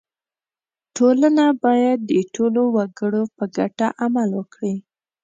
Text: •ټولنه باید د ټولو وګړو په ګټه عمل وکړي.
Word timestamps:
•ټولنه 0.97 1.45
باید 1.63 1.99
د 2.11 2.13
ټولو 2.35 2.61
وګړو 2.75 3.23
په 3.37 3.43
ګټه 3.57 3.87
عمل 4.03 4.29
وکړي. 4.39 4.73